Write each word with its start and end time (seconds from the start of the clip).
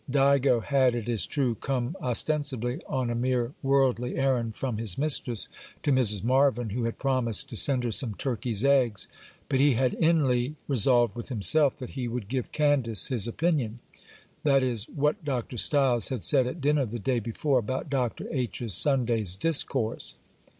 Digo 0.09 0.63
had, 0.63 0.95
it 0.95 1.07
is 1.07 1.27
true, 1.27 1.53
come 1.53 1.95
ostensibly 2.01 2.79
on 2.89 3.11
a 3.11 3.13
mere 3.13 3.53
worldly 3.61 4.15
errand 4.15 4.55
from 4.55 4.79
his 4.79 4.97
mistress 4.97 5.47
to 5.83 5.91
Mrs. 5.91 6.23
Marvyn, 6.23 6.71
who 6.71 6.85
had 6.85 6.97
promised 6.97 7.49
to 7.51 7.55
send 7.55 7.83
her 7.83 7.91
some 7.91 8.15
turkeys' 8.15 8.65
eggs, 8.65 9.07
but 9.47 9.59
he 9.59 9.73
had 9.75 9.93
inly 9.99 10.55
resolved 10.67 11.15
with 11.15 11.29
himself 11.29 11.75
that 11.77 11.91
he 11.91 12.07
would 12.07 12.29
give 12.29 12.51
Candace 12.51 13.09
his 13.09 13.27
opinion,—that 13.27 14.63
is, 14.63 14.85
what 14.89 15.23
Dr. 15.23 15.57
Stiles 15.59 16.09
had 16.09 16.23
said 16.23 16.47
at 16.47 16.61
dinner 16.61 16.87
the 16.87 16.97
day 16.97 17.19
before 17.19 17.59
about 17.59 17.87
Dr. 17.87 18.27
H.'s 18.31 18.73
Sunday's 18.73 19.37
discourse. 19.37 20.15